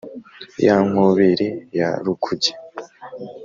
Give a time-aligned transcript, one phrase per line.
[0.65, 1.47] ya nkubiri
[1.79, 2.51] ya rukuge